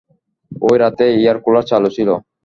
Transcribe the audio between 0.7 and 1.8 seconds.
রাতে air cooler